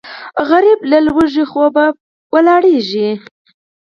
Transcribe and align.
غریب 0.49 0.79
له 0.91 0.97
وږي 1.15 1.43
خوبه 1.51 1.85
پاڅي 2.31 3.09